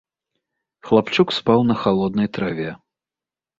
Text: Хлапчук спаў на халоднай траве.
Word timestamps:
Хлапчук 0.87 1.35
спаў 1.39 1.59
на 1.69 1.77
халоднай 1.83 2.27
траве. 2.41 2.69